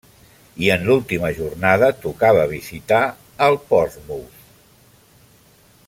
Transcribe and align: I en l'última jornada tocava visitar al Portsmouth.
I 0.67 0.69
en 0.75 0.85
l'última 0.87 1.29
jornada 1.39 1.89
tocava 2.05 2.47
visitar 2.55 3.03
al 3.49 3.59
Portsmouth. 3.67 4.43